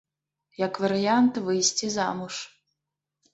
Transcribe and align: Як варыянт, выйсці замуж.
Як 0.67 0.79
варыянт, 0.83 1.33
выйсці 1.49 1.91
замуж. 1.97 2.35